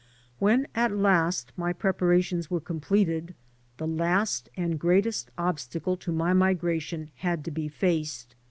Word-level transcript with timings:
When 0.39 0.65
at 0.73 0.91
last 0.91 1.51
my 1.55 1.73
preparations 1.73 2.49
were 2.49 2.59
completed 2.59 3.35
the 3.77 3.85
last 3.85 4.49
and 4.57 4.79
greatest 4.79 5.29
obstacle 5.37 5.95
to 5.97 6.11
my 6.11 6.33
migration 6.33 7.11
had 7.17 7.45
to 7.45 7.51
be 7.51 7.67
faced. 7.67 8.33